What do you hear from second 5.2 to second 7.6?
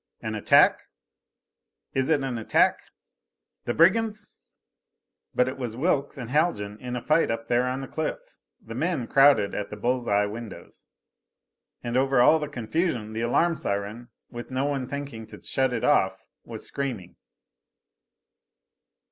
But it was Wilks and Haljan in a fight up